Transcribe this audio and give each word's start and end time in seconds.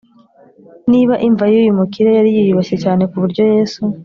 ”niba 0.91 1.13
imva 1.27 1.45
y’uyu 1.51 1.77
mukire 1.79 2.09
yari 2.17 2.29
yiyubashye 2.35 2.75
cyane 2.83 3.03
ku 3.09 3.15
buryo 3.23 3.41
yesu 3.53 3.81